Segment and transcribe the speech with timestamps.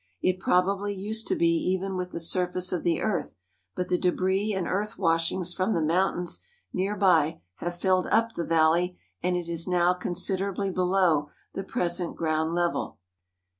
[0.23, 1.45] It probably used to be
[1.75, 3.35] even with the surface of the earth,
[3.75, 6.43] but the debris and earth washings from the mountains
[6.73, 12.15] near by have filled up the valley, and it is now considerably below the present
[12.15, 12.97] ground level.